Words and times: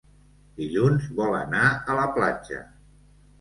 Dilluns 0.61 1.05
vol 1.19 1.35
anar 1.41 1.67
a 1.95 1.99
la 2.01 2.07
platja. 2.17 2.59